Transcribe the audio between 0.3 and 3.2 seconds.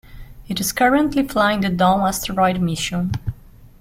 It is currently flying the Dawn asteroid mission.